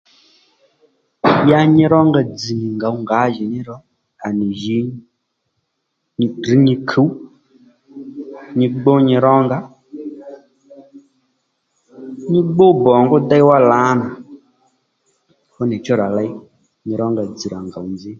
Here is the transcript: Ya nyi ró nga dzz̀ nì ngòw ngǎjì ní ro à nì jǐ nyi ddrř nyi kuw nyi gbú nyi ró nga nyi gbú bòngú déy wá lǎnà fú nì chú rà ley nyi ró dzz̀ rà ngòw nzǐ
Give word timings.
Ya 1.49 1.59
nyi 1.75 1.83
ró 1.91 1.99
nga 2.09 2.21
dzz̀ 2.33 2.51
nì 2.61 2.67
ngòw 2.75 2.95
ngǎjì 3.03 3.43
ní 3.51 3.59
ro 3.67 3.75
à 4.25 4.27
nì 4.39 4.47
jǐ 4.61 4.79
nyi 6.17 6.27
ddrř 6.31 6.49
nyi 6.65 6.75
kuw 6.89 7.09
nyi 8.57 8.67
gbú 8.79 8.93
nyi 9.07 9.17
ró 9.25 9.33
nga 9.45 9.59
nyi 12.31 12.39
gbú 12.51 12.65
bòngú 12.83 13.17
déy 13.29 13.43
wá 13.49 13.57
lǎnà 13.71 14.07
fú 15.53 15.61
nì 15.69 15.77
chú 15.85 15.93
rà 16.01 16.07
ley 16.17 16.31
nyi 16.85 16.95
ró 16.99 17.05
dzz̀ 17.15 17.49
rà 17.53 17.59
ngòw 17.67 17.85
nzǐ 17.93 18.09